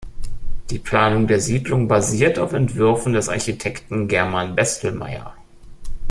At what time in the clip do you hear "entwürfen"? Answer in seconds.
2.53-3.13